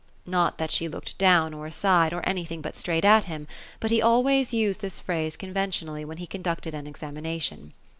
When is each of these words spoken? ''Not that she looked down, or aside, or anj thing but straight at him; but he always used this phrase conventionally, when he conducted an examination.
''Not 0.25 0.57
that 0.57 0.71
she 0.71 0.87
looked 0.87 1.19
down, 1.19 1.53
or 1.53 1.67
aside, 1.67 2.11
or 2.11 2.23
anj 2.23 2.47
thing 2.47 2.61
but 2.63 2.75
straight 2.75 3.05
at 3.05 3.25
him; 3.25 3.47
but 3.79 3.91
he 3.91 4.01
always 4.01 4.51
used 4.51 4.81
this 4.81 4.99
phrase 4.99 5.37
conventionally, 5.37 6.03
when 6.05 6.17
he 6.17 6.25
conducted 6.25 6.73
an 6.73 6.87
examination. 6.87 7.73